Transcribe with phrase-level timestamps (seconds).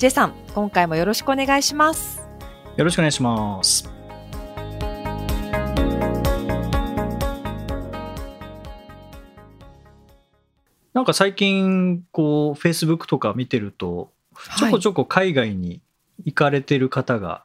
[0.00, 2.22] J さん、今回もよろしくお願いします。
[2.78, 3.86] よろしくお願いします
[10.94, 14.10] なんか最近こう Facebook とか見てると
[14.56, 15.82] ちょこちょこ海外に
[16.24, 17.44] 行かれてる方が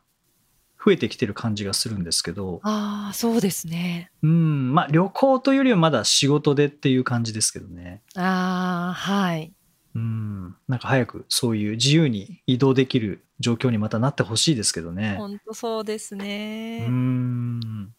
[0.81, 4.11] 増えてきてる感じがするんですけど、ああ、そうですね。
[4.23, 8.01] うん、まあ旅行というよりはまだ仕事でっていう感じですけどね。
[8.15, 9.51] ああ、はい。
[9.95, 15.15] うん、なんか早くそういう自由に移動できる状況にまたなってほしいですけどね。
[15.17, 16.85] 本当そうですうね。
[16.87, 17.89] ん。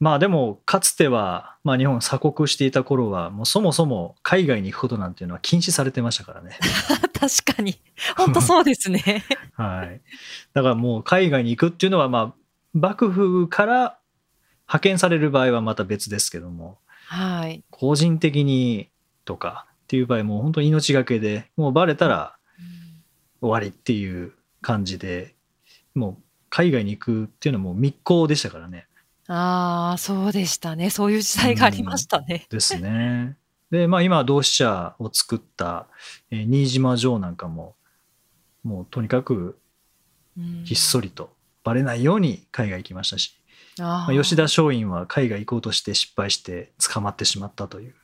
[0.00, 6.58] まあでもかつては、まあ、日本鎖国していた頃はもうそもそも海外に行くことなんていうのは禁止されてましたからね。
[7.18, 7.78] 確かに。
[8.16, 9.24] 本当そうですね。
[9.54, 10.00] はい。
[10.52, 12.34] だからもう海外に行くっていうのはまあ
[12.72, 13.98] 幕府から
[14.66, 17.62] 派遣される場合はまた別ですけどもはい。
[17.70, 18.88] 個人的に
[19.24, 22.36] とかっていう場合もう本当に命がけでもうバレたら
[23.40, 24.32] 終わりっていう
[24.62, 25.34] 感じで
[25.96, 28.86] もう海外に行くっていうのはもう密航でしたからね。
[29.26, 30.90] ああ、そうでしたね。
[30.90, 32.46] そういう時代がありましたね。
[32.48, 33.36] ですね。
[33.72, 35.88] でまあ今同志社を作った、
[36.30, 37.74] えー新島城なんかも
[38.62, 39.58] もうとにかく
[40.38, 41.32] うんひっそりと
[41.64, 43.36] バレないように海外行きましたし、
[43.80, 47.94] あまあ、ー吉田松陰は海外行こうとして失敗して捕まってしまったという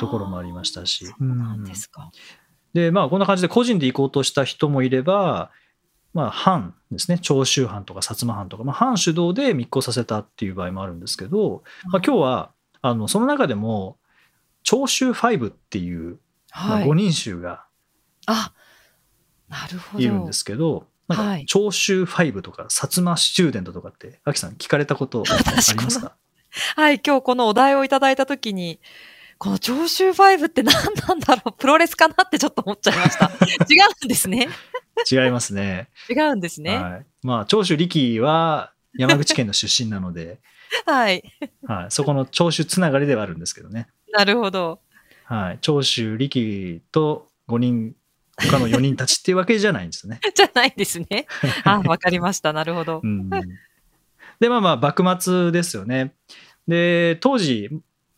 [0.00, 1.06] ところもありましたし。
[1.18, 2.10] なんですか。
[2.74, 5.50] でまあこんな感じで個人で行こうとした人もいれば
[6.12, 7.18] まあ藩ですね。
[7.20, 12.50] 長州藩とか薩摩藩とか、まあ、藩主導で密航させたっていう場合もあるんですけど、まあ、今日は
[12.82, 13.98] あのその中でも
[14.62, 16.18] 長州5っていう、
[16.52, 16.84] まあ、はい。
[16.84, 16.94] 5。
[16.94, 17.64] 人衆が
[18.26, 18.52] あ、
[19.48, 20.04] なるほど。
[20.04, 21.46] いるんですけど、なんかはい。
[21.46, 26.16] 長州5とか薩摩スチューデントとかってアキさん聞かれたことありますか？
[26.76, 28.80] はい、今日このお題をいただいたときに、
[29.38, 30.74] この長州ファイブって何
[31.06, 31.52] なんだろう？
[31.52, 33.26] プロレスかなってちょっと思っちゃいました。
[33.70, 34.48] 違うんですね。
[35.10, 35.88] 違いますね。
[36.10, 36.76] 違うんですね。
[36.76, 37.06] はい。
[37.22, 40.40] まあ、長州力は山口県の出身なので、
[40.86, 41.22] はい。
[41.66, 43.88] はい、そこの長州つながりではあるんですけどね。
[44.12, 44.80] なるほど。
[45.24, 45.58] はい。
[45.60, 47.94] 長州力と5人、
[48.36, 50.20] 他の4人たちっていうわけじゃないんですね。
[50.34, 51.26] じゃないですね。
[51.64, 52.52] あ、わかりました。
[52.52, 53.06] なるほどう。
[53.06, 53.30] ん。
[54.40, 56.12] で、まあまあ、幕末ですよね。
[56.66, 57.70] で、当時、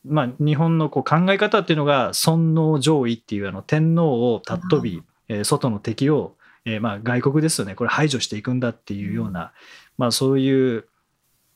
[0.05, 9.53] まあ、日本のこう考え方っていうのが、尊皇攘夷っていうあの天皇を尊び、えー外の敵を、えーまあ外国ですよね、これ排除していくんだっていうような、
[9.99, 10.87] まあそういう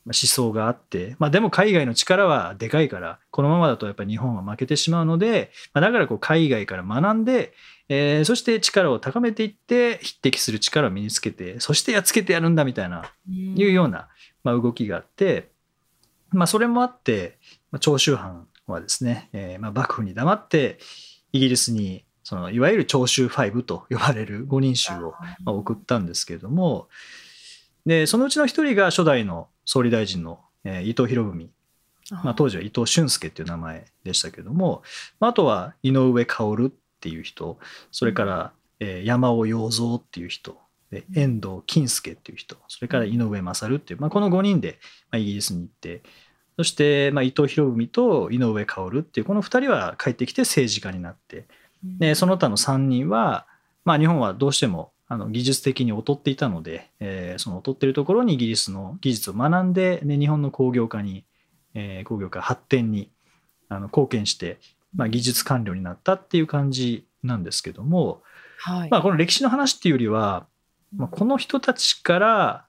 [0.06, 7.54] 思想があって、まあでも海外の力はでかいから、このままだとやっぱり日本は負けてしまうので、まあ、だからこう海外から学んで、
[7.88, 14.08] えーそして力を高めていって、匹敵する力を身につけて、そしてやっつけてやるんだみたいな、いうような、
[14.42, 15.53] まあ、動きがあって、
[16.34, 17.38] まあ、それもあって、
[17.70, 20.78] まあ、長州藩はですね、えーまあ、幕府に黙って
[21.32, 25.14] イギリスにそのいわゆる長州5と呼ばれる5人衆を、
[25.44, 26.88] まあ、送ったんですけれども
[27.84, 31.50] でそのうちの一人が初代の総理大臣の、えー伊藤博文、
[32.22, 34.82] まあ、当時は伊藤俊介っていう名前でしたけども、
[35.20, 36.70] まあ、あとは井上薫っ
[37.00, 37.58] ていう人
[37.92, 40.56] それから、えー山尾洋三っていう人
[40.90, 44.78] で遠藤金介っていう人それから井上勝っていう、まあ、この5人で、
[45.10, 46.02] まあ、イギリスに行って
[46.56, 51.46] そして、まあ、伊藤博文と井上薫っていうこの2人は帰ってきて政治家になって
[51.84, 53.46] でその他の3人は、
[53.84, 61.24] まあ、日本はどうしてもあの技術的に劣っていたので、えーその劣っているところにイギリスの技術を学んで、で日本の工業化に、
[61.74, 63.10] えー工業化発展に
[63.68, 64.58] あの貢献して、
[64.94, 68.22] まあ、技術官僚になったっていう感じなんですけども、
[68.58, 68.90] はい。
[68.90, 70.46] まあ、この歴史の話っていうよりは、
[70.96, 72.66] まあ、この人たちから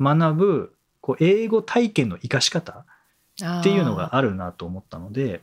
[0.00, 2.84] 学ぶこう英語体験の生かし方
[3.42, 5.42] っていうのがあるなと思ったので、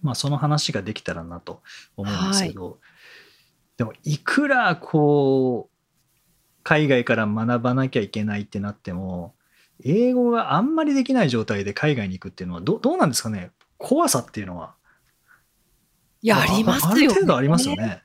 [0.00, 1.62] まあ、その話ができたらなと
[1.96, 2.78] 思うんですけど、
[3.76, 5.74] でもいくらこう
[6.62, 9.34] 海外から学ばなきゃいけないってなっても
[9.84, 13.50] 英語があんまりできない状態で海外に行くっていうのはどどうなんですかね？
[13.76, 14.74] 怖さっていうのは。
[16.20, 17.04] いや、ありますよ、あね。
[17.04, 18.02] る程度ありますよね。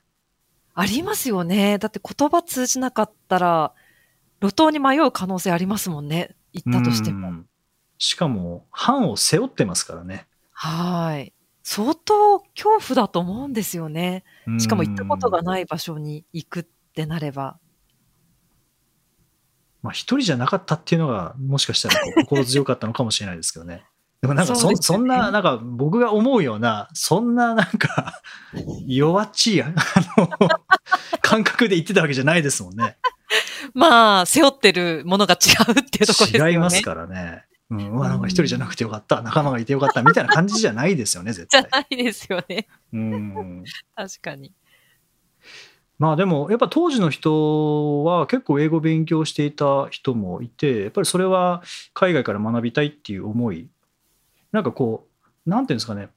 [0.74, 1.78] ありますよね。
[1.78, 3.72] だって言葉通じなかったら、
[4.40, 6.36] 路頭に迷う可能性ありますもんね。
[6.52, 7.42] 行ったとしても。
[8.04, 10.26] うんしかも藩を背負ってますからね。
[10.52, 11.32] はい。
[11.62, 14.24] 相当恐怖だと思うんですよね。
[14.58, 17.58] しかも行ったことがない場所に行くってなれば。
[19.80, 21.94] まあ一人じゃなかったっていうのがもしかしたら
[22.28, 23.86] 心強かったのかもしれないですけどね。
[24.20, 28.20] でもなんかそそねそんな、なんか僕が思うような、そんななんか
[28.86, 30.28] 弱っちいあの
[31.22, 32.98] 感覚で言ってたわけじゃないですもんね。
[33.72, 36.50] まあ、背負ってるものが違うっていうところですよね。
[36.52, 37.46] 違いますからね。
[37.78, 41.86] うん、うわなんか一人じゃなくてよかった、仲間がいてよかったみたいな感じじゃないですよね、絶じゃ対。
[41.90, 42.66] ないですよね。
[42.92, 44.52] うん確かに。
[45.98, 51.62] まあでもやっぱ当時の人は結構英語勉強していた人もいてやっぱりそれは
[51.92, 53.68] 海外から学びたいっていう思い
[54.50, 55.06] なんかこ
[55.46, 56.08] うなんていうんですかね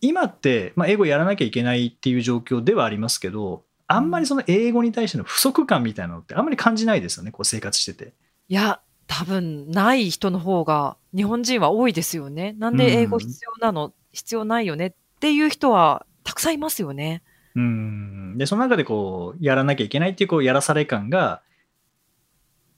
[0.00, 8.12] 今って、まあ、英語やらなきゃいけないっていう状況ではありますけどあんまりその英語に対しての不足感みたいなのってあんまり感じないですよねこう生活してて。
[8.48, 12.54] いや、多分、ない人の方が、日本人は多いですよね。
[12.58, 17.22] なんで英語必要なの、必要ないよねっていう人は、たくさんいますよね。
[17.56, 18.38] うん。
[18.38, 21.40] でその中でこうやらなきゃいけないっていうこうやらされ感が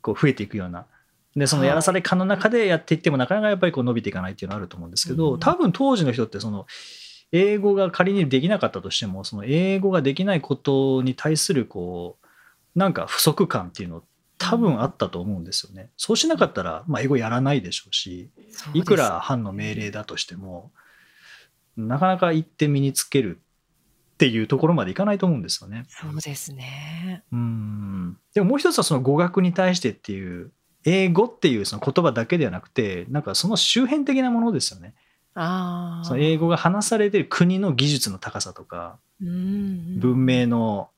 [0.01, 0.87] こう増えていくような。
[1.37, 5.41] でそのやらされ感の中でやっていってもなかなかやっぱりこう伸びていかないっていうのはあると思うんですけど、うん。
[5.41, 6.67] 多分当時の人ってその
[7.33, 14.03] 英語が仮にできなかったとしてもその英語ができないことに対するこうなんか不足感っていうの
[14.39, 15.91] 多分あったと思うんですよね。
[15.97, 18.31] そうしなかったら、まあ、英語やらないでしょうし
[18.73, 20.71] いくら班の命令だとしても
[21.77, 25.85] なかなか言って身につけるっていうところまでいかないと思うんですよね。
[25.89, 27.23] そうですね。
[27.33, 30.51] うんでももう一つはその語学に対してっていう
[30.85, 34.95] 英語っていうその言葉だけではなくてなんかその周辺的なものですよね。
[35.35, 36.05] ああ。
[36.05, 40.91] その英語が話されてる国の技術の高さとかうんうん文明の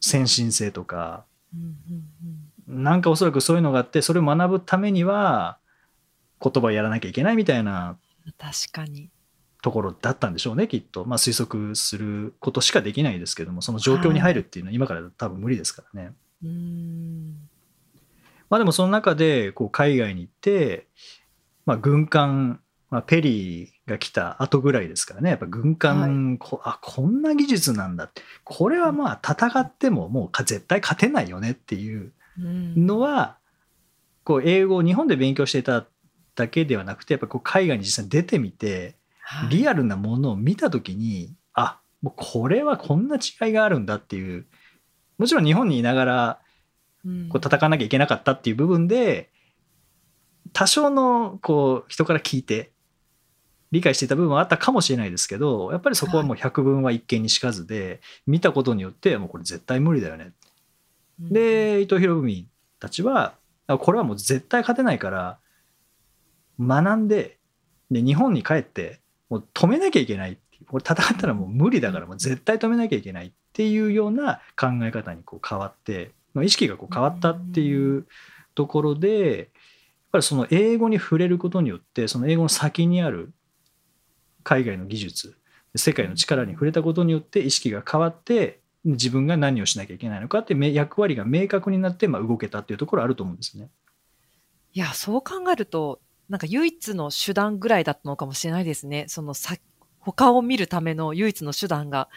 [0.00, 1.64] 先進性とかうんう
[1.94, 2.35] ん
[2.66, 5.58] なんかおそらくそういうのがあってそれを学ぶためには
[6.42, 9.10] 言葉をやらなきゃいけないみたいなうん確かに。
[9.62, 16.12] ところだったんでしょうねきっと、まあ、推測することしかできないですけどもその状況に入るっていうのは今から多分無理ですからね。
[16.44, 17.34] うん。
[18.48, 20.86] まあでもその中でこう海外に行って、
[21.64, 22.60] まあ、軍艦、
[22.90, 28.10] まあ、ペリーが来た後ぐらいですからねやっぱ軍艦、こあこんな技術なんだ
[28.44, 33.38] これはまあ戦ってももうか絶対勝てないよねっていううんのは
[34.24, 35.86] こう英語を日本で勉強していた
[36.34, 39.48] だけではなくてやっぱこう海外に実際に出てみてはい。
[39.48, 44.46] リアルなものを見た時にあもうこれはこんな違いがあるんだっていう
[45.18, 46.40] もちろん日本にいながら
[47.04, 47.28] うん。
[47.28, 49.30] こう戦わなきゃいけなかったっていう部分で
[50.52, 52.70] 多少のこう人から聞いて
[53.72, 60.32] 理解していた部分はあったかもしれないですけどやっぱりそこはもう百聞は一見にしかずで見たことによってもうこれ絶対無理だよね。
[61.20, 61.32] うん。
[61.32, 62.48] で伊藤博文
[62.80, 63.34] たちは
[63.66, 65.38] あこれはもう絶対勝てないから
[66.60, 67.38] 学んで
[67.90, 78.06] で日本に帰ってもう止めなきゃいけないっていうこれ戦ったらもう無理だからもう絶対止めなきゃいけないっていうような考え方にこう変わってまあ意識がこう変わったっていう
[78.54, 79.46] ところでやっ
[80.12, 83.32] ぱりその英語に触れることによってその英語の先にある
[84.42, 85.36] 海外の技術
[85.74, 93.68] 世界の力に触れたことによって意識が変わって自分が何をしなきゃいけないのかって役割が明確になってまあ動けたっていうところあると思うんですね。
[94.72, 99.06] いや、そう考えると、なんか唯一の手段ぐらいだったのかもしれないですね。
[99.08, 99.56] そのさ、
[99.98, 102.08] 他を見るための唯一の手段が、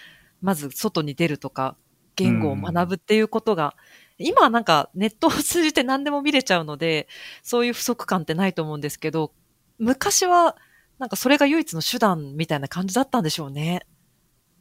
[0.41, 1.75] まず外に出るとか、
[2.15, 3.75] 言語を学ぶっていうことが、
[4.17, 7.08] 今はなんかネットを通じて何でも見れちゃうので、
[7.41, 9.32] そういう不足感ってないと思うんですけど、
[9.77, 10.58] 昔は
[11.00, 13.88] なんかそれが唯一の手段みたいな感じだったんでしょうね。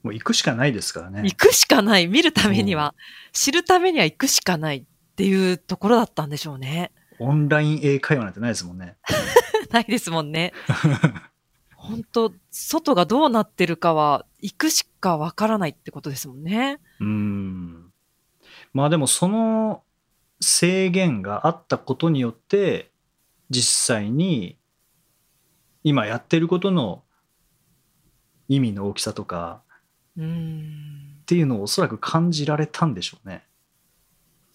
[0.02, 1.35] もう行くしかないですからね行。
[1.35, 2.07] くしかない。
[2.07, 2.95] 見るためには、
[3.33, 4.85] 知るためには行くしかないっ
[5.17, 6.93] ていうところだったんでしょうね。
[7.19, 8.97] オンライン英会話なんてないですもんね。
[9.71, 10.52] ないですもんね。
[11.75, 16.81] 本当外がどうなってるかは、行くしかわからないってことですもんね。
[17.00, 17.93] うん。
[18.73, 19.83] まあでもその
[20.40, 22.93] 制限があったことによって
[23.50, 24.59] 実際に
[25.83, 27.02] 今やってることの
[28.49, 29.62] 意味の大きさとか。
[30.18, 33.44] っていうのをおそらく感じられたんでしょうね。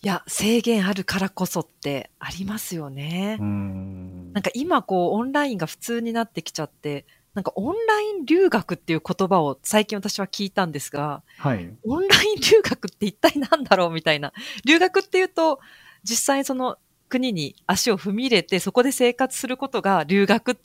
[0.02, 3.38] いや、制限あるからこそってありますよね。
[3.40, 11.74] うんなんか今こうオンラインが普通になってきちゃって、なんかオンライン留学っていう言葉を最近私は聞いたんですが、はい。
[11.86, 14.34] オンライン留学って一体何だろうみたいな。
[14.66, 15.60] 留学っていうと、
[16.04, 16.78] 実際その
[17.08, 20.56] 国に足を踏み入れて、そこで生活することが留学っ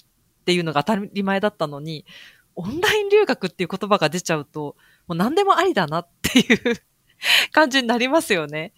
[0.44, 2.04] ていうのが当たり前だったのに、
[2.58, 4.74] オンライン留学っていう言葉が出ちゃうと、
[5.06, 6.74] もう何でもありだなっていう
[7.52, 8.72] 感じになりますよね。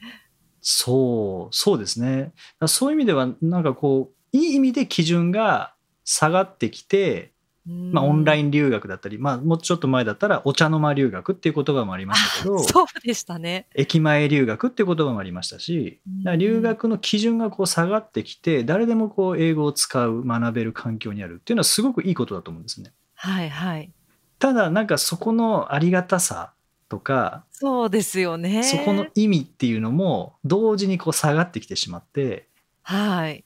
[0.60, 2.32] そう、そうですね。
[2.66, 7.32] そういう意味では、なんかこう、いい意味で基準が下がってきて、
[7.66, 13.66] まあ、オンライイン留学だったり、まあ、もうちょっと前だったらお茶の間留学っていう言葉もありましたけど そうでしたね。
[13.74, 16.00] 駅前留学っていう言葉もありましたし
[16.38, 22.92] 留学の基準がこう下がってきて誰でもこう英語を使う学べる環境にあるっていうのはすごくいいことだと思うんですね。
[23.22, 23.92] はいはい。
[24.38, 26.54] ただなんかそこのありがたさ
[26.88, 28.62] とかそうですよね。
[28.62, 32.48] そこの意味っていうのも同時にこう下がってきてしまって
[32.82, 33.44] はい。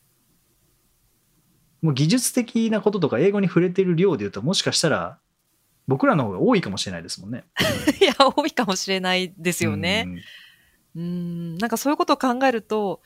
[1.82, 5.18] もう技術的なこととか英語に触れてる量でいうともしかしたら
[5.88, 7.44] 僕らの方が多いかもしれないですもんね。
[8.00, 10.04] いや、多いかもしれないですよね。
[10.06, 10.20] うん
[10.96, 13.02] うん、なんかそういうことを考えると、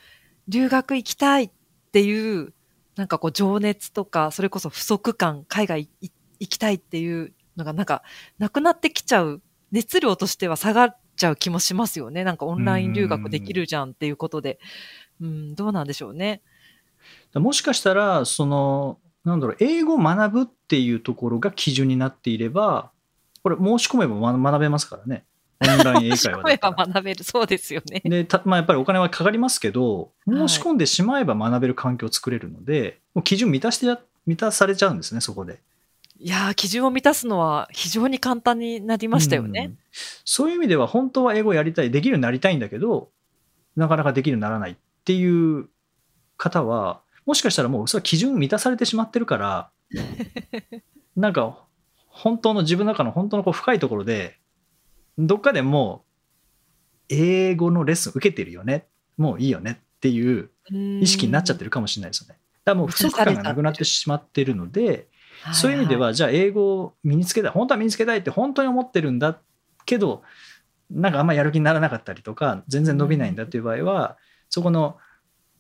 [0.47, 1.51] 留学行きたいっ
[1.93, 2.53] ていう、
[2.97, 6.11] なんかこう情熱とか、それこそ不足感、海外い
[6.41, 8.03] 行きたいっていうのがなんか
[8.39, 9.43] なくなってきちゃう、
[9.73, 12.25] 熱量としては下がっちゃう気もしますよね。
[12.25, 14.59] なんかオンライン留学できるじゃんっていうことで。
[15.21, 16.43] うん、どうなんでしょうね。
[17.35, 22.91] もしかしたらそのなんだろう英語を学ぶっていうところが基準になっていれば
[23.43, 25.25] これ申し込めば学学べますからね
[25.61, 26.77] オンライン英会話だ声ったら。
[26.77, 27.25] は学べる。
[27.25, 28.01] そうですよね。
[28.05, 35.61] でたまあ、やっぱりお金はかかりますけどはい申し込んでしまえば学べる環境を作れるので、もう基準満たしてや満たされちゃうんですねそこで。
[36.21, 39.67] いやー、基準を満たすのは非常に簡単になりましたよね。
[39.69, 39.79] うん
[40.25, 43.09] そういう意味では本当は英語をやりたいできるようになりたいんだけど
[43.75, 45.69] なかなかできるようにならないっていう
[46.37, 49.71] 方はもしかしたらもうそれは基準満たされてしまってるから
[51.17, 51.59] なんか
[52.07, 54.39] 本当の自分の中の本当のこう深いところで
[55.17, 56.05] どっかでも
[57.11, 61.67] う英語のレッスン受けてるよねもういいよねっていう意識になっちゃってる。
[61.67, 62.39] るかもしれないですよね。
[62.65, 65.09] だからもう不足感がなくなってしまってるので、
[65.53, 69.39] そういう意味ではは、じゃあ英語を身につけたい、本当は身につけたいって本当に思ってるんだ
[69.87, 70.23] けど、
[70.91, 74.17] なんかあんまやる気にならなかったりとか、全然伸びないんだっていう場合は、
[74.49, 74.97] そこの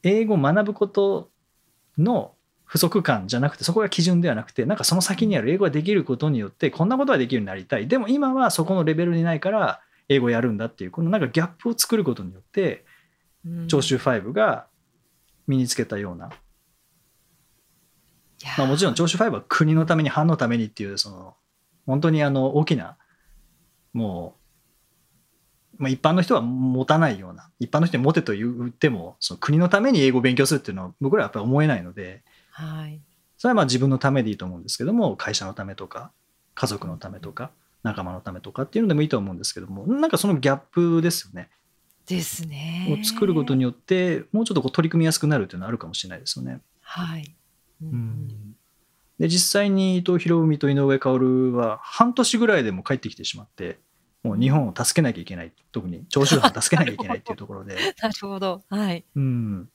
[0.02, 1.30] 英語を学ぶこと
[1.98, 7.88] の不足感じゃなくて、そこが基準ではなくて、なんかその先にある英語ができることによって、こんなことができるようになりたい。
[7.88, 12.84] でも今はそこのレベルにないから、英語をやるんだっていう、このなんかギャップを作ることによって、
[13.68, 14.66] 聴衆5が
[15.46, 16.30] 身につけたような
[18.56, 21.34] まあ、もちろん聴取5は国のために藩のためにっていうその
[21.86, 22.96] 本当にあの大きな
[23.92, 24.36] も
[25.78, 33.00] う、まあ、一般の人は持たないような一般の人に持てと言ってもその国のために英語を勉強するっていうのは僕らはやっぱり思えないのではい。
[33.36, 36.12] それはまあ自分のためでいいと思うんですけども会社のためとか
[36.54, 37.50] 家族のためとか
[37.84, 41.50] 仲間のためとかっていうのでもいいと思うんですけどもなんかそのギャップですよね
[42.08, 42.98] ですね。
[43.00, 46.60] を作ることによってもうちょっとこう取り組みやすくなるっていうのはあるかもしれないですよね。
[46.80, 47.36] はい。
[47.82, 48.54] うんうん
[49.18, 53.78] で実際に伊藤博文と井上薫は半年ぐらいでも帰ってきてしまって
[54.22, 58.62] もう日本を助けなきゃいけない特に長州藩を助けなきゃいけないっていうところで、 なるほど。
[58.68, 59.04] はい。
[59.14, 59.68] うん、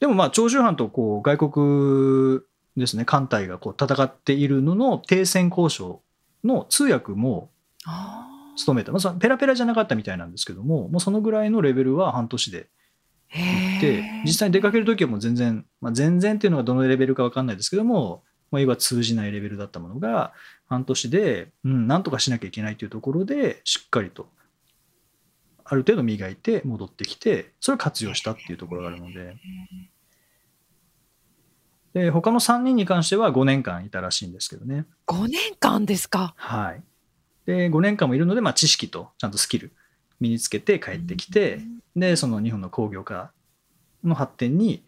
[0.00, 2.40] でもまあ長州藩とこう外国
[2.76, 6.02] ですね艦隊がこう戦っているのの停戦交渉
[6.44, 7.50] の通訳も
[7.84, 8.26] あ
[8.56, 12.79] 務めた、まあ、ペラペラじゃなかったみたいなんですけどももうそのぐらいのレベルは半年であ。
[13.32, 20.32] 行っへてー実際に出かける時はもう全然、まあ、全然っていうのがどのレベルか分かんないですけども、まあ、英語は通じないレベルだったものが
[20.68, 24.28] 半年で、うん、なんとかしなきゃいけないというところでしっかりと
[25.64, 29.36] ある程度磨いて戻ってきてそれを活用したっていうところがあるので
[31.92, 34.86] で他の3人に関しては5年間いたらしいんですけどね。
[35.08, 36.34] 5年間ですか？
[36.36, 36.82] はい、
[37.46, 39.72] で5年間もいるので、まあ、知識とちゃんとスキル
[40.20, 41.60] 身につけて帰ってきて、
[41.96, 43.32] でその日本の工業化
[44.04, 44.84] の発展に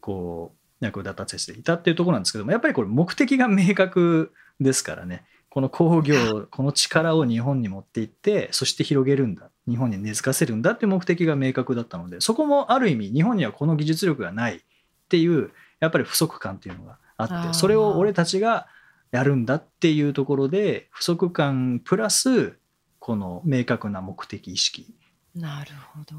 [0.00, 5.24] こう役立たせていたっていうところなんですけどもやっぱりこれ目的が明確ですからね。
[5.50, 9.50] この工業この力を日本に持っていってそして広げるんだ。
[9.68, 14.60] 日本に根付かせるんだっていう目的が明確だったのでそこもある意味日本にはこの技術力がないっ
[15.08, 15.50] ていう
[15.80, 18.66] やっぱり不足感っていうのがあってそれを俺たちが
[19.10, 22.58] やるんだっていうところで不足感プラス
[22.98, 24.94] この明確な目的意識
[25.38, 26.16] なるほど。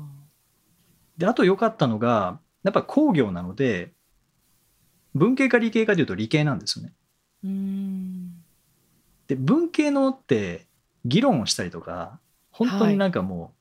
[1.17, 3.91] であと良かったのがやっぱ工業なので
[5.13, 6.93] 文系か理系かというと理系なんですよね。
[7.43, 8.43] うーん。
[9.27, 10.67] で文系のって
[11.05, 12.19] 議論をしたりとか
[12.51, 13.53] 本当になんかも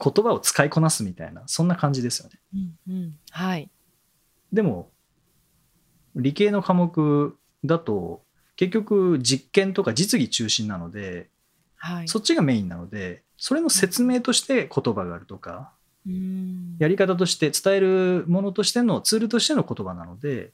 [0.00, 2.40] う言葉を使いこなすみたいなそんな感じですよね。
[2.88, 3.18] うんうん。
[3.30, 3.70] はい。
[4.52, 4.90] でも
[6.14, 8.22] 理系の科目だと
[8.56, 11.28] 結局実験とか実技中心なので
[11.76, 12.08] はい。
[12.08, 15.72] そっちがメインなのでそれの説明として言葉があるとか
[16.06, 16.76] うーん。
[16.78, 20.52] やり方として伝えるものとしてのツールとしての言葉なので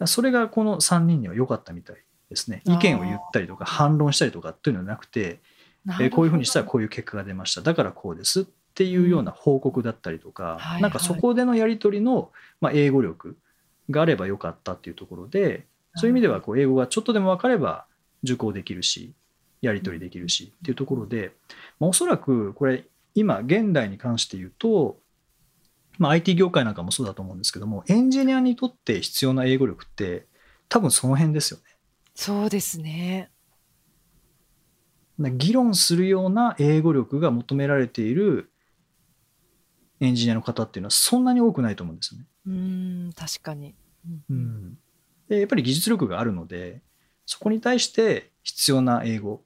[0.00, 0.06] うん。
[0.06, 1.96] それがこの3人には良かったみたい
[2.28, 2.62] ですね。
[2.64, 5.40] 意見を言ったりとか反論したりとかっていうのはなくて、
[5.86, 7.60] えーこういうふうにしたらこういう結果が出ました。
[7.60, 8.44] だからこうですっ
[8.74, 12.30] ていうような報告だったりとか、はいなんかそこでのやり取りの、
[12.60, 13.36] まあ、英語力
[13.90, 17.84] があればよかったっていうところで、そういう意味ではこう英語がちょっとでも分かれば
[18.24, 19.12] 受講できるし
[19.62, 21.32] やり取りできるしっていうところで、
[21.80, 24.98] まあ、おそらくこれ今現代に関して言うと、
[25.98, 30.26] まあ、IT 業界なんかもそうだと思うんですけどもエンジニアにとって必要な英語力って
[30.68, 31.64] 多分その辺ですよね。
[32.14, 33.30] そうですね。
[35.18, 38.50] 議論するような英語力が求められている
[40.00, 42.26] エンジニアの方っていうのはそんなに多くないと思うんですよね。
[42.46, 43.74] うん確かに、
[44.30, 44.78] うん、
[45.28, 46.82] でやっぱり技術力があるので
[47.24, 49.42] そこに対して必要な英語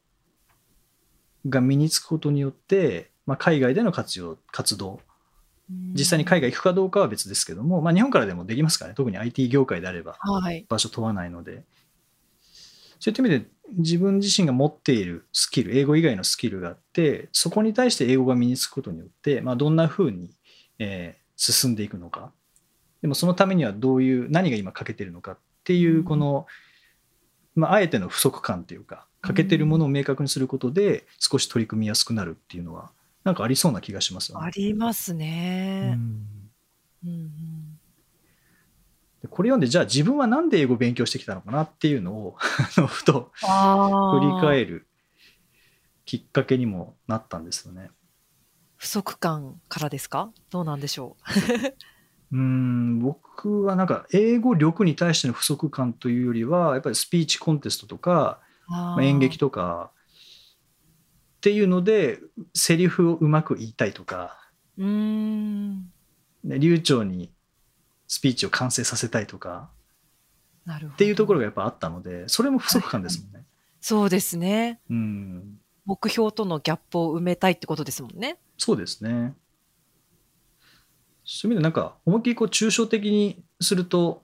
[1.48, 5.00] が身につくことによって、まあ、海外での活用活動。
[5.68, 8.94] 実際に海外行くかどうかは別ですけども、まあ、日本からでもできますからね。
[8.94, 10.16] 特に IT 業界であれば
[10.68, 11.64] 場所問わないので、はい、
[13.00, 13.46] そういった意味で
[13.78, 20.30] 自分自身が持っているスキル英語以外のスキルがあってそこに対して英語が身につくことによって、まあ、どんなふうに、
[20.78, 22.30] えー、進んでいくのか。
[23.02, 26.46] でもそのためにはどういう何が今欠けてるのかっていうこの、
[27.54, 32.90] まあ、あえての不足感というか欠けてるものを明確にすることで少し取り組みやすくなるっていうのは
[33.24, 34.46] なんかありそうな気がしますよね。
[34.46, 35.94] ありますね。
[35.94, 36.26] うん
[37.04, 37.78] うん
[39.28, 42.36] これ読んでじゃあ自分は何で英語を勉強してきたのかなっていうのを
[42.86, 43.46] ふと振
[44.20, 44.86] り返る
[46.04, 47.90] きっかけにもなったんですよね。
[48.76, 50.30] 不足感からですか？
[50.50, 51.16] どうなんでしょ
[52.32, 52.36] う？
[52.36, 59.90] うん僕はなんか英語力に対しての不足感というよりはやっぱりスピーチコンテストとかまあ、演劇とか。
[61.36, 62.18] っていうので
[62.54, 64.50] セリフをうまく言いたいとか。
[64.78, 65.90] うん。
[66.44, 67.32] 流暢に
[68.08, 69.70] スピーチを完成させたいとか。
[70.64, 70.94] なるほど。
[70.94, 73.38] っていうところがやっぱあったのでそれも不足感ですもんね。
[73.38, 73.46] はい、
[73.80, 78.38] そうですね、うん、目標とのギャップを埋めたいってことですもんね。
[78.58, 79.34] そうですね。
[81.24, 84.22] そういう意味でなんか思いっきりこう抽象的にすると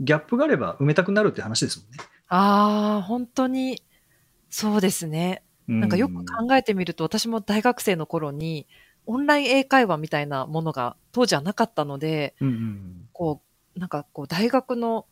[0.00, 1.98] ギャップがあれば埋めたくなるって話ですもんね。
[2.28, 3.82] ああ、本当に、
[4.50, 5.42] そうですね。
[5.68, 8.66] なんかよく考えてみると、私も大学生の頃に、
[9.06, 13.42] オンライン英会話みたいなものが当時はなかったので、うんうんこ
[13.76, 15.06] う、なんかこう、大学の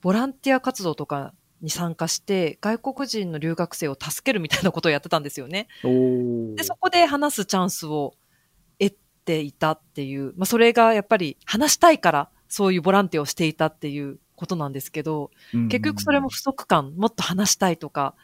[0.00, 5.68] ボランティア活動とかに参加して、外国人の留学生を助けるみたいなことをやってたんですよね。
[5.82, 8.14] で、そこで話すチャンスを
[8.78, 15.30] 得ていたっていう、まあ、それがやっぱり話したいから、そういうボランティアをしていたっていうことなんですけど、
[15.68, 18.14] 結局それも不足感、もっと話したいとか、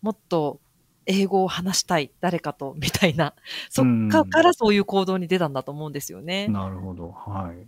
[0.00, 0.58] もっと
[1.04, 3.34] 英語を話したい、誰かと、みたいな、
[3.68, 6.48] そっかからそういう行動に出たんだと思うんですよね。
[6.48, 7.10] なるほど。
[7.10, 7.66] はい。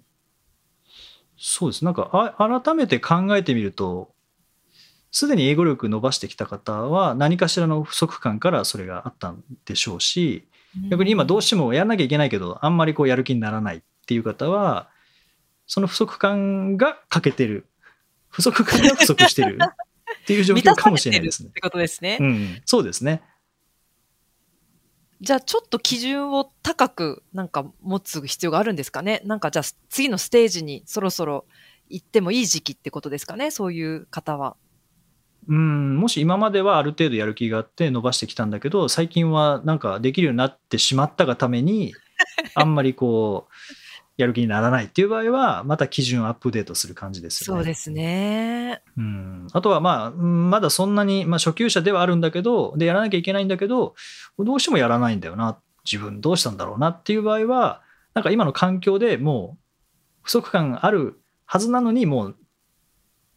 [1.36, 1.84] そうです。
[1.84, 4.10] なんか、あ改めて考えてみると、
[5.10, 10.48] すでに英語力伸ばしてきた方は何かしらの不足感からそれがあったんでしょうし、
[10.90, 14.88] 逆に今どうしてもやらなきゃいけないけど、あんまりこうやる気にならないっていう方は、
[15.66, 17.66] その不足感が欠けてる
[18.28, 19.58] 不足感が不足してる？
[20.22, 21.48] っていう状況かもしれないですね。
[21.50, 22.18] ってことですね。
[22.20, 23.22] うん、そうですね。
[25.20, 29.20] じゃあちょっと基準を高くなんか持つ必要があるんですかね？
[29.24, 31.46] なんかじゃあ次のステージにそろそろ
[31.88, 33.50] 行ってもいい時期ってことですかね？
[33.50, 34.56] そういう方は。
[35.48, 41.94] うん、もし今まではある程度やる気があって伸ばしてきたんだけど最近はなんかできるようになってしまったがために
[42.54, 43.52] あんまりこう
[44.18, 47.60] やる気にならないっていう場合は、また基準をアップデートする感じですよね。
[47.60, 48.82] そうですね。
[48.96, 49.46] うん。
[49.52, 53.94] あとは、まあ、まだそんなに、まあ、初級者ではあるんだけど、で、やらなきゃいけないんだけど、
[54.36, 55.60] どうしてもやらないんだよな。
[55.84, 57.80] 自分どうしたんだろうなっていう場合は、
[58.12, 59.64] なんか今の環境でもう、
[60.22, 62.36] 不足感あるはずなのに、もう、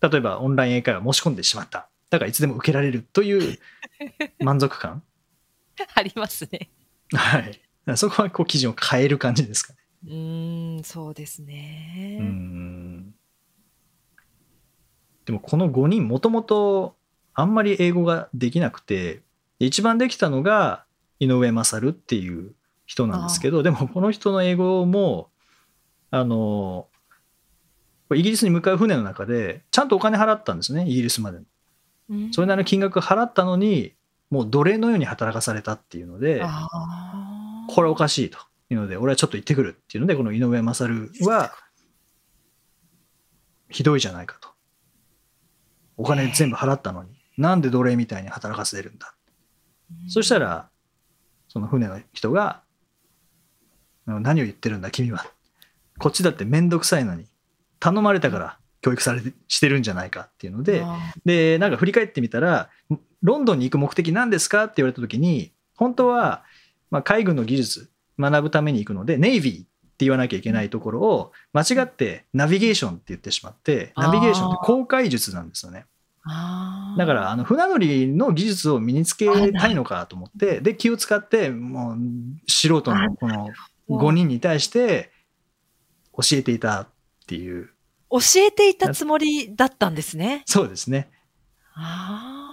[0.02, 1.89] 例えばオンライン英会話申し込んでしまった。
[2.10, 3.60] だからいつでも受けられるという
[4.44, 5.04] 満足感
[5.94, 6.72] ありますね。
[7.13, 7.62] はい。
[7.96, 9.81] そこはこう基準を変える感じですかね。
[10.07, 12.17] うん、そうですね。
[12.19, 13.13] うん
[15.25, 16.95] でもこの5人もともと
[17.33, 19.21] あんまり英語ができなくて
[19.59, 20.83] 一番できたのが
[21.19, 22.53] 井上勝っていう
[22.85, 25.29] 人なんですけどでもこの人の英語も
[26.09, 26.87] あの
[28.13, 31.45] イギリスに向かう船の中でちゃんとお金払ったんですねイギリスまでの。
[32.33, 33.93] それなりの金額払ったのに
[34.29, 36.43] もう奴隷のように働かされたっていうので
[37.69, 38.39] これおかしいと。
[38.73, 41.53] いうので、俺はちょっと行ってくるっていうので、この井上勝は、
[43.69, 44.49] ひどいじゃないかと。
[45.97, 49.13] お金全部払ったのに、なんで奴隷みたいに働かせるんだ。
[50.07, 50.69] そしたら、
[51.49, 52.63] その船の人が、
[54.05, 55.25] 何を言ってるんだ、君は。
[55.99, 57.25] こっちだって面倒くさいのに、
[57.79, 60.84] 頼まれたから教育されてしてるんじゃないかっていうので、
[61.25, 62.69] で、なんか振り返ってみたら、
[63.21, 66.43] ロンドンに行く目的何ですかって言われた時に、本当は、
[66.89, 69.65] まあ、海軍の技術学ぶために行くので、ネイビーっ
[70.01, 75.86] て言わなきゃいけないところを間違ってナビゲーションって言ってしまってナビゲーションって公開術なんですよね。
[76.97, 81.97] だからあの船乗りの技術を身につけたいのかと思ってで気を使ってもう
[82.47, 83.49] 素人のこの
[83.89, 85.12] 5人に対して
[86.13, 86.88] 教えていたっ
[87.27, 87.69] ていう。
[88.10, 90.43] 教えていたつもりだったんですね。
[90.45, 91.10] そうですね。
[91.75, 92.50] あ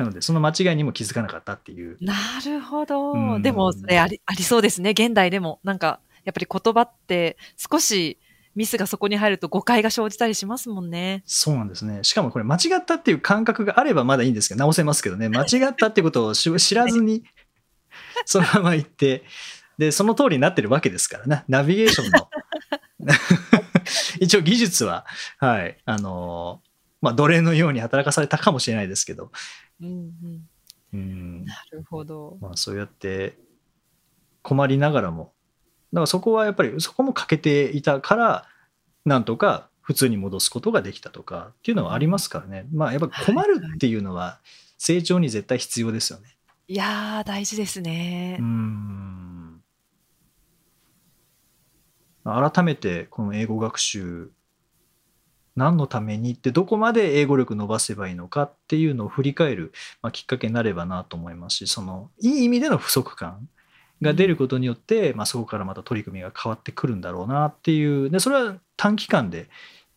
[0.00, 3.12] なのでその間違いにも気づかなかったっていうあ、なるほど。
[3.12, 4.90] うんでも、それあり、ありそうですね。
[4.90, 5.60] 現代でも。
[5.62, 8.18] なんか、やっぱり言葉って少し
[8.54, 11.22] ミスがそこに入ると誤解が生じたりしますもんね。
[11.26, 17.24] そうなんですねしかもこれ間違ったっていう感覚があればまだいいんですけど直せますけどね間違ったってことをし知らずに
[18.24, 19.24] そのまま行って
[19.78, 22.28] でその通りになってるわけですからねナビゲーションの
[24.20, 25.06] 一応技術は
[25.38, 26.62] はいあの
[27.00, 29.30] まあ奴隷のように働かされたかもしれないですけど
[29.80, 29.88] うん
[30.22, 30.48] うん、
[30.92, 32.38] うんなるほど。
[32.40, 33.38] まあ、そうやって
[34.42, 35.32] 困りながらも
[35.92, 38.46] だからそこはやっぱりそこも欠けていたから
[39.04, 44.40] なんとか普通に戻すことができたとかっていうのはありますからねまあやっぱり困るっていうのは
[44.78, 46.36] 成長に絶対必要ですよね。
[46.68, 48.42] いやー、大事ですねう。
[48.42, 49.60] ん
[52.24, 54.30] 改めてこの英語学習
[55.60, 63.46] 何のためにってどこまで英語力伸ばせばいいのかっていうのを振り返る、まあ、きっかけになればなと思いますしそのいい意味での不足感
[64.00, 69.50] が出ることによって、まあ、そこからまた取り組みが変わってくるんだろうなっていうでそれは短期間で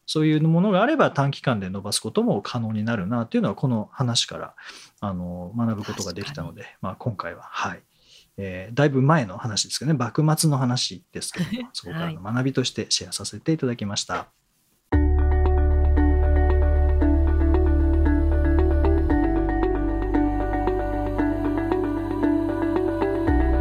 [0.05, 4.55] そういうものがあれば短期間で伸ばすことも可能になるなっていうのはこの話から
[4.99, 7.81] あの学ぶことができたので、まあ、今回ははい。
[8.35, 14.27] えーだいぶ前の話ですけどね幕末の話ですけども そこからの学びとしてシェアさせていただきました。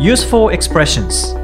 [0.03, 1.39] Useful expressions.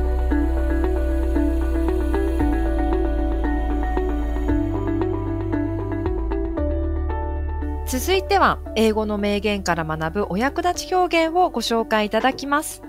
[7.87, 12.83] 続いては、英語の名言から学ぶお役立ち表現をご紹介いただきます。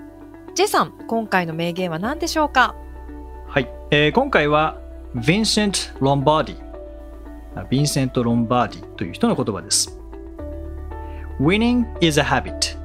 [0.56, 2.74] ジェさん、今回の名言は何でしょうか？
[3.46, 4.76] はい、えー今回は
[5.14, 6.56] ヴィンセント・ロンバーディ
[7.54, 9.96] あヴィンセント・ロンバーディという人の言葉です。
[11.40, 12.76] Winning is a habit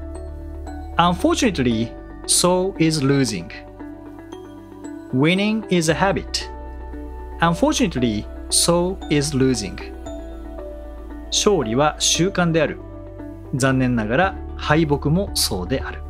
[0.97, 1.89] Unfortunately,
[2.25, 3.49] so is losing
[5.13, 6.49] Winning is a habit
[7.41, 9.93] Unfortunately, so is losing
[11.27, 12.79] 勝利は習慣である
[13.55, 16.01] 残念ながら敗北もそうである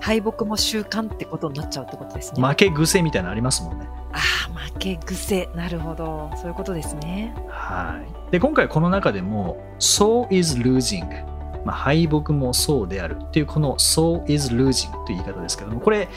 [0.00, 2.46] 敗北も習慣ってことになっちゃうってことですね。
[2.46, 5.48] 負け癖みたいなのありますもんねああ、負け癖。
[5.54, 6.30] なるほど。
[6.36, 7.34] そういうことですね。
[7.48, 8.30] はい。
[8.30, 11.33] で、今回この中でも、so is losing。
[11.64, 16.08] まあ、敗北もそうであるっていうこの so is losing という言い方ですけども、これ、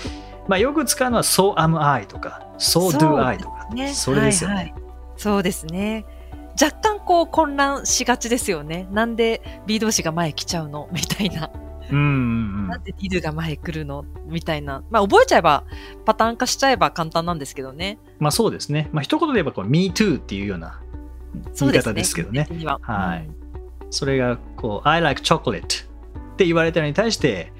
[0.47, 3.93] まあ、よく使うのは so am I とか so do I とか、ね。
[3.93, 4.55] それですよね。
[4.55, 4.73] はいはい
[5.19, 6.05] そうですね。
[6.62, 8.88] 若干こう混乱しがちですよね。
[8.91, 10.89] なんで B 同士が前来ちゃうの？
[10.91, 11.49] みたいな。
[11.89, 12.07] うんうんう
[12.65, 14.05] んなんで D が前来るの？
[14.27, 14.83] みたいな。
[14.91, 15.63] まあ覚えちゃえば、
[16.05, 17.97] パターン化しちゃえば簡単なんですけどね。
[18.19, 18.89] まあそうですね。
[18.91, 20.81] まあ一言で言えばこう me too っていうような
[21.60, 22.45] 言い方ですけどね。
[22.47, 23.36] 的にははいうん
[23.89, 27.52] それがこう I like chocolate って言われたのに対して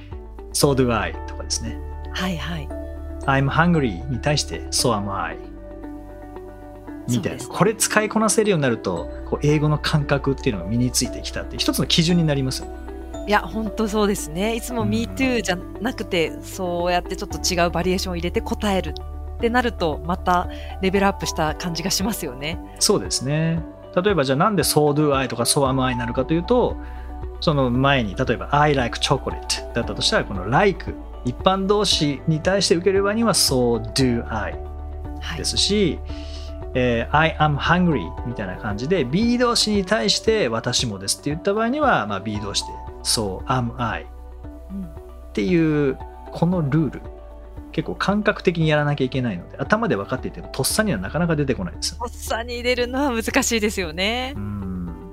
[0.54, 1.80] so do I とかですね。
[2.14, 2.68] はいはい。
[3.26, 5.38] I'm hungry に対して so am I
[7.10, 12.88] みたいな、これ使いこなせるようになるとこう英語の感覚っていうのが身についてきたっていう一つの基準になりますよね。
[13.28, 14.56] いや、本当そうですね。
[14.56, 18.94] いつもうん Me too じゃなくて、そうやってちょっと違うバリエーションを入れて答える
[19.38, 20.50] ってなると、また
[20.82, 22.58] レベルアップした感じがしますよね。
[22.80, 23.62] そうですね。
[24.02, 26.78] 例えばじゃあなんで so do I とか so am I になるかというと
[27.42, 30.94] その前に例えば I like chocolate だったとしたらこの like
[31.26, 34.54] 一般動詞に対して受ける場合には so do I
[35.20, 35.46] はいで。
[35.46, 36.00] すし、
[36.74, 42.72] えー I am hungry みたいな感じで B 動詞に対して私もですって言った場合には、まあ、B 動詞で
[43.04, 44.06] So am I
[44.72, 45.98] うんっていう
[46.32, 47.02] このルール
[47.78, 54.40] 結構感覚的にやらなきゃいけないので頭で分かっていてもとっさにはなかなか出てこないですとっさに入れるのは難しいですよねう。
[54.40, 55.12] ん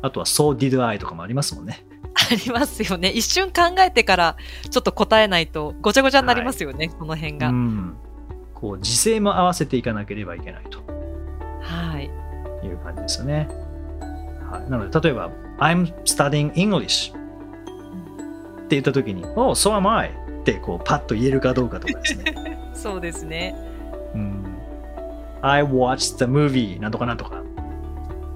[0.00, 1.84] あとは So did I とかもありますもんね
[2.32, 3.10] ありますよね。
[3.10, 4.36] 一瞬考えてから
[4.70, 7.50] ちょっと答えないとごちゃごちゃになりますよね、この辺が。
[7.50, 7.96] うん
[8.54, 10.80] こう時勢も合わせていかなければいけないと
[11.62, 12.10] はい。
[12.66, 13.48] いう感じですよね。
[14.50, 17.14] はい、なので、例えば、I'm studying English っ
[18.62, 22.58] て言ったときに、Oh, so am I ってこうパッと言えるかどうかとかですね。
[22.74, 23.54] そうですね。
[24.14, 24.44] うん、
[25.42, 27.42] I watched the movie なんとかなんとか。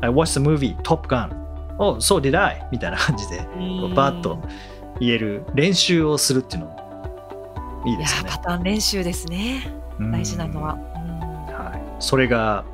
[0.00, 1.30] I watched the movie Top Gun.
[1.78, 4.38] Oh, so did I みたいな感じで、こうバッと
[5.00, 8.28] 言える練習をするっていうのもいいですよね。
[8.28, 9.72] いやパターン練習ですね。
[10.10, 12.64] 大事なのは、はい、それが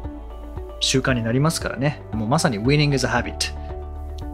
[0.81, 2.03] 習慣になりますからね。
[2.13, 3.53] もうまさに winning is a habit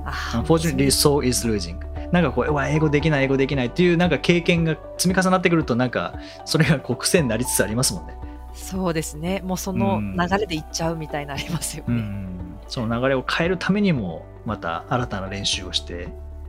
[0.05, 1.79] あ unfortunately so is losing
[2.15, 8.17] なんかこううわ英語できない英語できないっていうなんか経験が積み重なってくるとなんかそれがこう癖になりつつありますもんね。
[8.55, 9.43] そうですね。
[9.45, 12.59] もうその流れでいっちゃうみたいなありますよね、うん。
[12.69, 16.07] その流れを変えるためにもまた新たな練習をして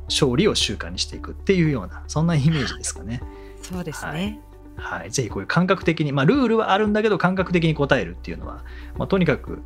[0.07, 3.23] 勝利を習慣にしていくっていうようなそんなイメージですかね。
[3.63, 4.39] そうですね、
[4.75, 8.63] はい、ぜひこういう感覚的に、まあ、ルールはあるんだけど感覚的に答えるっていうのは、
[8.99, 9.63] まあ、とにかく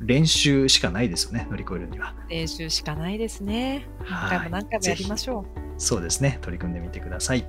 [0.00, 2.14] 練習しかないですよね乗り越えるには。
[2.28, 3.88] 練習しかないですね。
[4.04, 5.80] はい何回も何回もやりましょう。
[5.80, 6.38] そうですね。
[6.40, 7.46] 取り組んでみてください。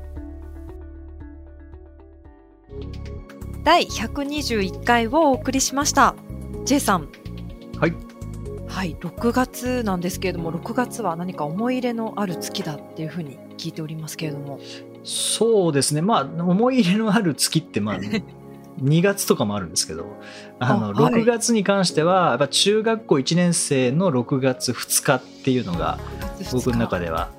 [3.63, 6.15] 第121回をお送りしました。
[6.65, 7.09] J さん。
[7.79, 7.93] はい。
[8.67, 8.95] はい。
[8.95, 14.59] 6月なんですけれども6月は何か思い入れのある月だっていうふうに聞いておりますけれども。
[15.03, 16.01] そうですね。
[16.01, 17.99] まあ思い入れのある月ってまあ
[18.81, 20.05] 2月とかもあるんですけど
[20.59, 21.13] あのあはい。
[21.13, 25.99] 6月に関してはやっぱ中学校1年生の6月2日っていうのが
[26.51, 27.29] 僕の中で、では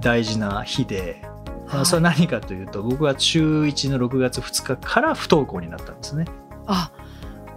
[0.00, 1.22] 大事な日で、
[1.66, 1.86] はい。
[1.86, 6.26] それは何かというと僕は中1の6月2日から不登校になったんですね。
[6.66, 6.90] あ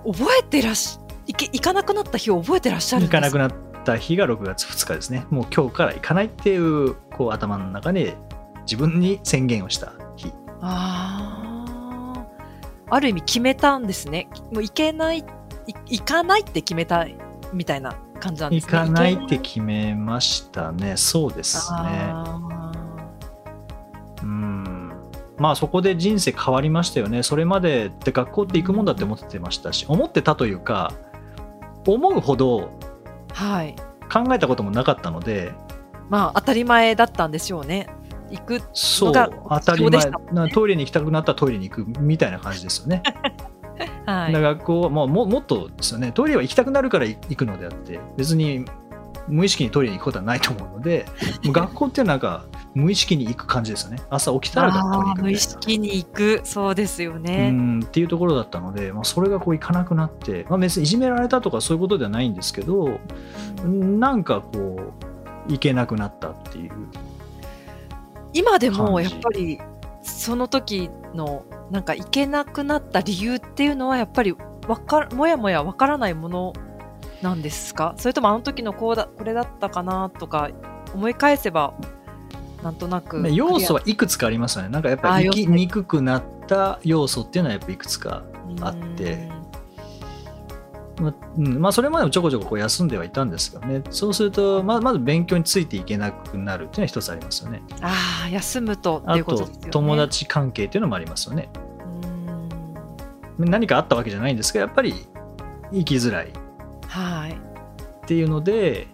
[0.05, 5.25] 覚えてらっし行け行かなくなった日を覚えてらっしゃるんです行かなくなった日が6月2日ですね。
[5.29, 8.15] もう今日から行かないっていうこう頭の中で
[8.61, 10.31] 自分に宣言をした日。
[10.61, 11.30] ああ
[12.91, 14.27] ある意味決めたんですね。
[14.51, 15.23] もう行けないい
[15.87, 17.07] 行かないって決めた
[17.53, 18.71] みたいな感じなんですね。
[18.79, 20.97] 行かないって行決めましたね。
[20.97, 21.77] そうですね。
[21.77, 22.71] あ
[24.21, 24.91] うん。
[25.37, 27.23] まあそこで人生変わりましたよね。
[27.23, 30.91] それまでって学校って行くもんだって思ってましたし思ってたというか
[31.87, 32.77] 思うほど
[34.11, 35.53] 考えたこともなかったので
[36.09, 37.87] まあ当たり前だったんでしょうね
[38.31, 40.11] 行くそうのが当たり前。
[40.31, 43.03] なトイレに行きたくなったらトイレに行くみたいな感じですよね。
[44.05, 44.33] はい。
[44.33, 46.11] 学校はもうももっとですよね。
[46.11, 48.65] トイレは行きたくなるから行くのであって別に
[49.27, 51.05] 無意識にトイレに行くことはないと思うので
[51.45, 54.01] 学校ってなんか無意識に行く感じですよね。
[54.09, 55.37] 朝起きたら学校に行あー無意。
[55.37, 56.41] 識に行く。
[56.43, 62.99] そうですようね、んっていうところだったので、まあ、それがこう行かなくなって、まあ、別にいじめられたとかそういうことではないんですけど
[63.65, 64.93] なんかこ
[65.47, 66.71] う行けなくなったっていう
[68.33, 69.59] 今でもやっぱり
[70.01, 74.35] その時のなんか行けなくなった理由っていうのはやっぱり
[74.67, 76.53] わかもやもやわからないもの
[77.21, 77.93] なんですか？
[77.97, 80.49] それともあの時のこうだこれだったかなとか
[80.93, 81.73] 思い返せば
[82.63, 84.69] なんとなくね要素ははいくつかありますよね。
[84.69, 88.23] なんかやっぱり生きにくくなった要素っていうのはやっぱいくつか
[88.61, 89.29] あって
[91.01, 93.81] まあうんまあ、それまでもちょこちょここう休んではいたんですがね。
[93.89, 97.63] そうするとままず勉強についていけなくなるっていうのは一つありますよね。
[97.81, 101.49] ああ休むとってあと友達関係っていうのもありますよね。
[103.39, 104.93] うん何かあったわけじゃないんですがやっぱり
[105.73, 106.27] 生きづらい。
[106.27, 106.31] っ
[106.87, 107.35] はい。
[108.05, 108.87] ていうので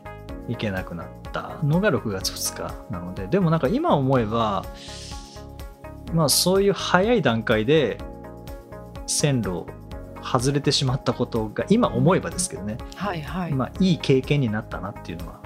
[0.47, 3.27] 行けなくなったのが6月2日なので。
[3.27, 4.63] でもなんか今思えば
[6.13, 7.97] まあそういう早い段階で
[9.07, 9.67] 線路を
[10.27, 15.39] 外れてしまったことが今思えばですけどね、はいはい、まあいい経験になったなっていうのは。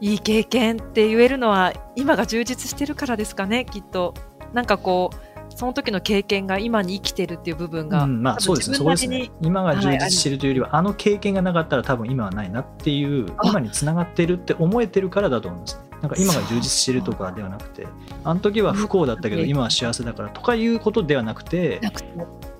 [0.00, 4.14] いい経験って言えるのは今が充実してるからですかねきっと。
[4.52, 8.76] なんかこうその時の経験が今に生きてるっていう部分が、うん、まあそうですね。
[8.76, 9.30] そこですね。
[9.40, 15.86] 今が充実してるというよりは、あの経験がなかったら多分今はないなっていうあ今につながってるって思えてるからだと思うんですね。
[16.02, 17.86] なんか今が充実してるとかではなくて
[18.22, 21.80] あの時は不幸だったけどうん今は幸せだからとかいうことではなくて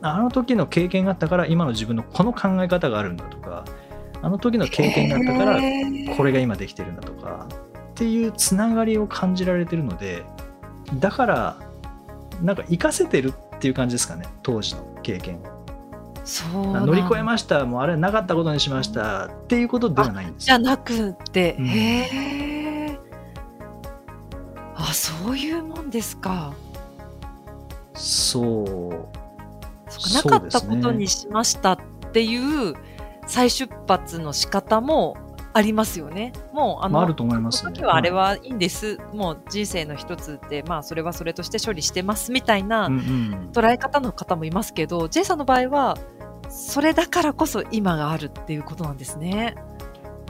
[0.02, 3.64] あの時の経験があったから今の自分のこの考え方があるんだとか
[4.22, 5.60] あの時の経験があったから
[6.16, 7.48] これが今できてるんだとか
[7.90, 10.24] っていうつながりを感じられてるので
[10.98, 11.56] だから
[12.42, 15.36] なんか活かせてるっていう感じですかね当時の経験。
[15.36, 15.56] を
[16.24, 20.42] そう乗り越えましたもうあれなかったことにしましたっていうことではないんです。
[20.42, 21.66] よじゃなくて、うん。
[21.66, 22.98] へえ
[24.74, 26.52] あそういうもんですか。
[27.94, 29.25] そう
[30.14, 31.78] なかったことにしましたっ
[32.12, 32.74] ていう
[33.26, 35.16] 再出発の仕方も
[35.52, 36.32] ありますよね。
[36.52, 37.72] もうあの、まああると思いますね。
[37.72, 43.50] 時はあれはいいんです、もう人生の一つで、まあそれはそれとして処理してますみたいなうんうん。
[43.52, 45.96] 捉え方の方もいますけど、J さんの場合は、
[46.48, 49.56] それだからこそ今があるっていうことなんですね。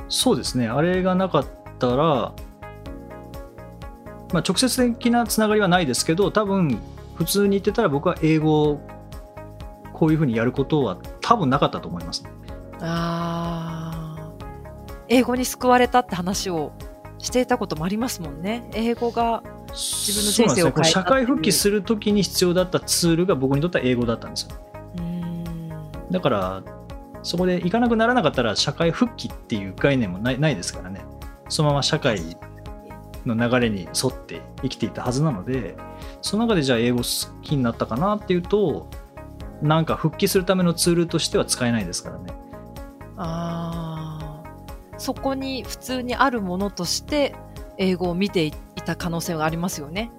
[0.09, 0.69] そうですね。
[0.69, 1.47] あれがなかっ
[1.79, 2.33] たら、
[4.33, 6.79] まあ、直接的なつながりはないですけど多分
[7.14, 8.81] 普通に言ってたら僕は英語を
[9.96, 12.22] こういうふうにやることは多分なかったと思います、
[12.80, 14.46] あー。
[15.09, 16.72] 英語に救われたって話を
[17.18, 18.68] していたこともありますもんね。
[18.74, 24.50] 英語が自分の人生を変えた社会復帰するときに必要だったツールが僕にとっては英語だったんですよ。
[24.98, 26.11] うん。
[26.11, 26.62] だから
[27.22, 31.06] そこで行かなくならなかったら社会復帰っていう概念もないないですからね。
[31.48, 32.20] そのまま社会
[33.24, 35.74] の流れに沿って生きていたはずなので
[36.20, 38.88] その中でじゃあ英語好きになったかなっていうと
[39.62, 42.33] なんか復帰するためのツールとしては使えないですからね。
[43.16, 44.99] あー。
[44.99, 47.35] そこに普通にあるものとして
[47.79, 48.53] 英語を見てい
[48.85, 50.11] た可能性がありますよね。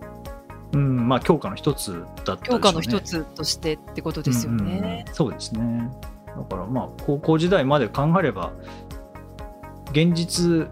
[0.74, 2.60] うんまあ強化の一つだったでしょうね。
[2.60, 5.06] 強化の一つとしてってことですよね。
[5.06, 5.90] うんうんそうですね。
[6.38, 8.54] だからまあ高校時代まで考えれば
[9.92, 10.70] 現実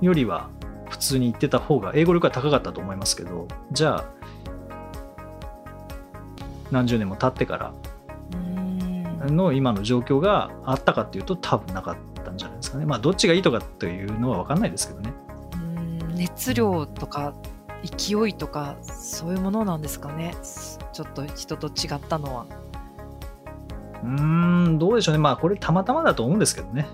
[0.00, 0.48] よりは
[0.88, 4.04] 普通に言ってた方が英語力は高かったと思いますけどじゃあ
[6.72, 7.72] 何十年も経ってから
[8.32, 9.36] うん。
[9.36, 12.86] の今の状況があったかっていうと多分なかったんじゃないですかね。
[12.86, 15.12] まあどっちがいいとかというのは分かんないですけどね。
[15.54, 16.14] うん。
[16.16, 17.34] 熱量とか
[17.84, 20.34] 勢いとかそういうものなんですかね。
[20.92, 22.46] ちょっと人と違ったのは。
[24.02, 25.18] うーんどうでしょうね。
[25.18, 26.88] まあこれたまたまだと思うんですけどね。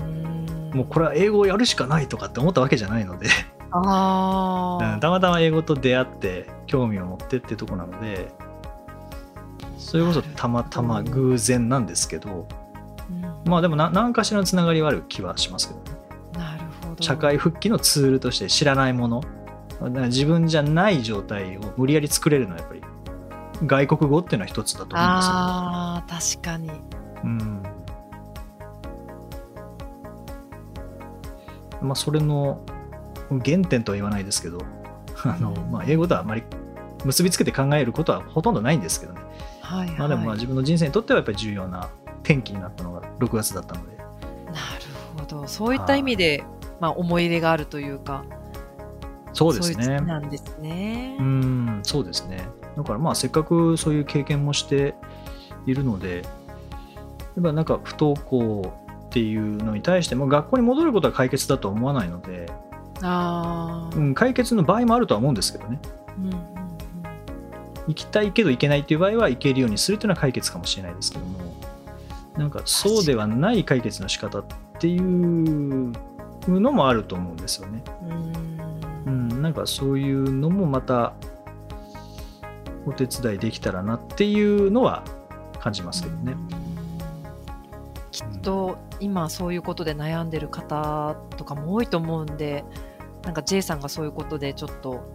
[0.00, 0.70] うん。
[0.72, 3.28] もうこれは英語をやるしかないとかって思ったわけじゃないので。
[3.70, 8.32] あたまたま英語と出会って興味を持ってってとこなので
[9.88, 12.46] それこそたまたま偶然なんですけど
[13.10, 13.50] うん。
[13.50, 15.98] まあでもな何かしらのつながりはある気はしますけどね。
[16.34, 17.02] なるほど。
[17.02, 19.22] 社会復帰のツールとして知らないもの。
[19.80, 22.82] 自分じゃない状態を無理やり作れるのはやっぱり
[23.64, 26.70] 外国語っていうのは一つだと思うんですよ、ああ、確かに。
[27.24, 27.62] うん。
[31.80, 32.60] まあそれの
[33.30, 34.58] 原点とは言わないですけど
[35.24, 36.42] あの、まあ、英語とはあまり
[37.04, 39.20] 結びつけて考えることはほとんどないんですけどね
[39.68, 39.98] はいはい。
[39.98, 41.90] まあでもまあ自分の人生にとってはやっぱり重要な
[42.22, 43.96] 転機になったのが6月だったので。
[43.96, 44.08] なる
[45.18, 45.46] ほど。
[45.46, 46.42] そういった意味で、
[46.80, 48.24] まあ、思い入れがあるというか、
[49.34, 49.76] そうですね。
[49.76, 51.16] 月なんですね。
[51.20, 52.48] うんそうですね。
[52.76, 54.94] だからまあせっかくそういう経験もして
[55.66, 56.22] いるので
[57.36, 58.72] やっぱなんか不登校
[59.06, 62.46] っていうのに対しても学校に戻ることは解決だとは思わないので、
[63.02, 65.78] ああ、うん、解決の場合もあるとは思うんですけどね。
[66.18, 66.20] う
[66.54, 66.57] ん
[67.88, 71.54] 行きたいけど行けないっていう場合は行けるようにするっていうのは解決かもしれないですけども
[72.36, 74.44] なんかそうではない解決の仕方っ
[74.78, 75.92] ていう
[76.46, 77.82] のもあると思うんですよね。
[79.06, 81.14] ううんん、なんかそういうのもまた
[82.86, 85.02] お手伝いできたらなっていうのは
[85.58, 86.36] 感じますけどね。
[88.12, 92.64] きっと今そういうことで悩んでる方とかも多いと思うんで
[93.24, 95.12] なんか J さんがそういうことでちょっと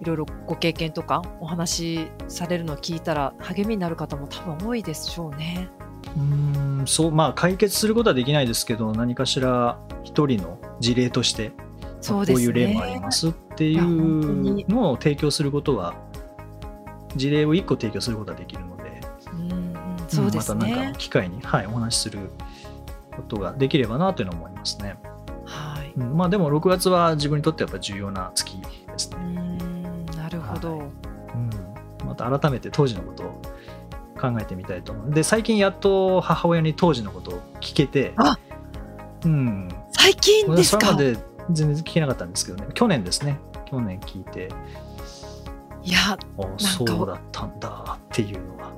[0.00, 5.68] いろいろご経験とかお話しされるのを聞いたら励みになる方も多分多いでしょうね。
[6.16, 11.52] うんそうまあ解決することはできないですけど何かしら一人の事例として
[12.00, 15.94] そうですねこういう例もありますっていうのを提供することは
[17.16, 19.00] 事例を1個提供することはできるので
[20.08, 20.96] そうですねまたなんかの。
[20.96, 22.30] 機会に、はい、お話しする
[23.16, 24.96] ことができればなというのは思いますね。
[25.44, 25.92] はい。
[25.96, 29.43] うんまあでも6月は自分にとってやっぱ重要な月ですうね。
[30.54, 30.78] ほど。
[30.78, 30.82] う
[31.36, 31.50] ん、
[32.06, 33.42] また改めて当時のことを
[34.20, 35.10] 考えてみたいと思う。
[35.12, 38.38] で最近やっと母親に当時のことを聞けて、あ
[39.24, 40.92] うん、最近ですか？
[40.92, 42.70] それまで全然聞けなかったんですけどね。
[42.74, 43.38] 去年ですね。
[43.66, 44.48] 去年聞いて。
[45.82, 46.18] いやあ
[46.56, 48.72] そうだったんだっていうのは。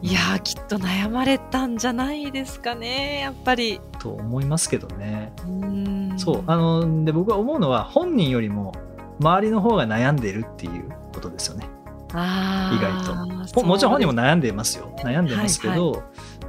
[0.00, 3.80] いやきっと悩まれたんじゃないですかねやっぱり。
[3.98, 5.32] と思いますけどね。
[5.46, 6.14] うん。
[6.18, 6.44] そう。
[6.46, 8.72] あので僕は思うのは本人よりも
[9.20, 11.68] 周りの方が悩んでるっていうことですよね。
[12.10, 13.60] 意外と。
[13.60, 14.94] ほもちろん本人も悩んでますよ。
[14.98, 16.02] 悩んでますけど、はい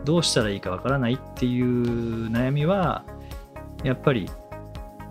[0.03, 3.03] どうしたらいいかわからないっていう悩みは
[3.83, 4.29] やっぱり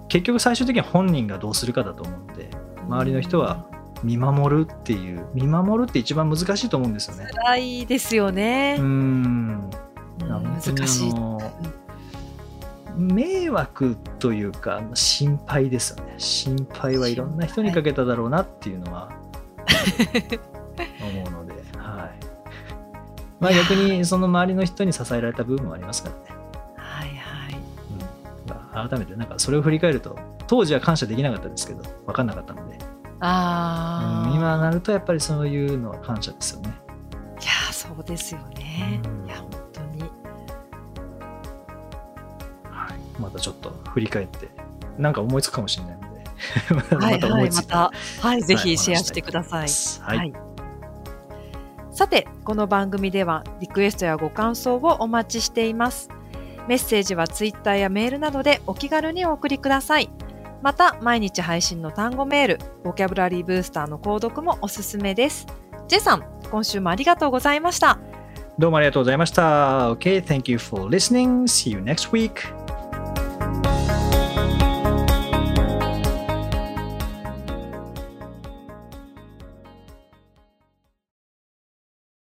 [0.09, 2.51] 結局最終的には本人がどうするかだと思うので
[2.87, 3.67] 周りの人は
[4.03, 7.29] 見守るっていう見守るって一番難しいと思うんですよね。
[7.33, 8.77] 辛いですよね。
[8.79, 8.83] う。
[8.83, 9.71] ん。
[10.19, 11.13] 難しい。
[12.97, 16.15] 迷惑というか心配ですよね。
[16.19, 19.11] 心配はいろんな人にかけただろうなっていうのは
[21.01, 22.11] 思うので、はい。
[23.41, 26.23] まあ、逆にその周りの人に支えられた部分もありますからね、
[26.77, 27.55] はいはい。
[27.55, 28.49] うん。
[28.49, 32.79] まあ、改めてなんかそれを振り返ると当時は感謝できなかったですけど分かんなかったので、
[33.21, 36.75] ああ、うん今なるとやっぱりそういうのは感謝ですよね。
[37.41, 39.01] いやーそうですよね。
[39.05, 39.27] うん。
[39.27, 40.03] いや本当に。
[42.71, 44.49] はい、またちょっと振り返って
[44.99, 45.99] なんか思いつくかもしれない
[46.99, 49.69] はいはいまたはいぜはいひシェアしてください。
[50.01, 50.33] はい、
[51.93, 56.09] さて、この番組ではリクエストやご感想をお待ちしています。
[56.69, 60.11] メッセージはツイッターやメールなどでお気軽にお送りください。
[60.63, 65.47] また、毎日配信の単語メール、ボキャブラリーブースターの購読もおすすめです。
[65.89, 67.99] J さん、今週もありがとうございました。
[68.59, 69.93] どうもありがとうございました。
[69.93, 71.45] Okay, thank you for listening.
[71.45, 72.62] See you next week.